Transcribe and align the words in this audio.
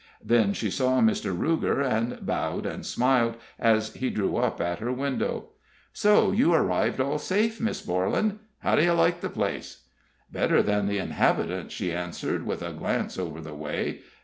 Then 0.25 0.53
she 0.53 0.71
saw 0.71 0.99
Mr. 0.99 1.31
Ruger, 1.37 1.79
and 1.79 2.25
bowed 2.25 2.65
and 2.65 2.83
smiled 2.83 3.35
as 3.59 3.93
he 3.93 4.09
drew 4.09 4.35
up 4.35 4.59
at 4.59 4.79
her 4.79 4.91
window. 4.91 5.49
"So 5.93 6.31
you 6.31 6.55
arrived 6.55 6.99
all 6.99 7.19
safe, 7.19 7.61
Miss 7.61 7.85
Borlan? 7.85 8.39
How 8.61 8.75
do 8.75 8.83
you 8.83 8.93
like 8.93 9.21
the 9.21 9.29
place?" 9.29 9.83
"Better 10.31 10.63
than 10.63 10.87
the 10.87 10.97
inhabitants," 10.97 11.75
she 11.75 11.93
answered, 11.93 12.47
with 12.47 12.63
a 12.63 12.71
glance 12.73 13.19
over 13.19 13.41
the 13.41 13.53
way. 13.53 13.99